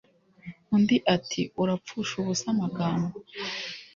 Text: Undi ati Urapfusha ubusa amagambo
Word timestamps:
Undi 0.75 0.95
ati 1.15 1.41
Urapfusha 1.61 2.13
ubusa 2.21 2.45
amagambo 2.53 3.13